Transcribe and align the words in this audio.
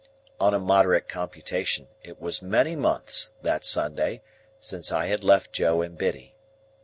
On 0.39 0.51
a 0.51 0.57
moderate 0.57 1.07
computation, 1.07 1.87
it 2.01 2.19
was 2.19 2.41
many 2.41 2.75
months, 2.75 3.33
that 3.43 3.63
Sunday, 3.63 4.23
since 4.59 4.91
I 4.91 5.05
had 5.05 5.23
left 5.23 5.53
Joe 5.53 5.83
and 5.83 5.95
Biddy. 5.95 6.33